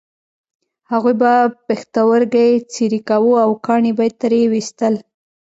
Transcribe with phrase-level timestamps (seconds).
[0.91, 1.33] هغوی به
[1.67, 4.95] پښتورګی څیرې کاوه او کاڼي به یې ترې ویستل.